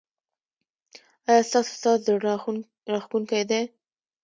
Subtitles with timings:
[1.27, 2.17] ایا ستاسو ساز زړه
[2.91, 3.61] راښکونکی دی؟